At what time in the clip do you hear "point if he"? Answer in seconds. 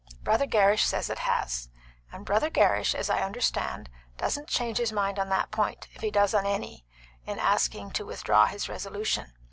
5.51-6.09